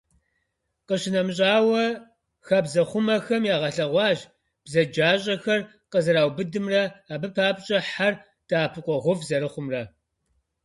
[0.87, 1.83] Къищынэмыщӏауэ,
[2.47, 4.19] хабзэхъумэхэм ягъэлъэгъуащ
[4.63, 8.13] бзаджащӏэхэр къызэраубыдымрэ, абы папщӏэ хьэр
[8.47, 9.81] дэӏэпыкъуэгъуфӏ зэрыхъумрэ.